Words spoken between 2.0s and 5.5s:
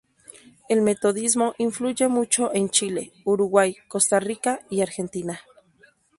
mucho en Chile, Uruguay, Costa Rica y Argentina.